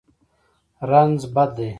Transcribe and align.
رنځ 0.89 1.19
بد 1.33 1.49
دی. 1.57 1.69